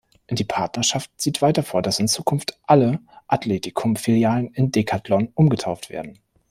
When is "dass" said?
1.83-1.99